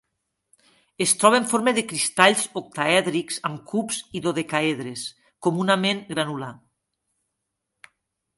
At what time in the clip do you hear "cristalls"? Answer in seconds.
1.91-2.41